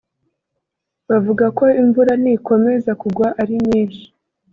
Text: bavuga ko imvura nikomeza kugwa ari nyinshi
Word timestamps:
bavuga 1.09 1.45
ko 1.57 1.65
imvura 1.81 2.13
nikomeza 2.23 2.91
kugwa 3.01 3.27
ari 3.41 3.55
nyinshi 3.67 4.03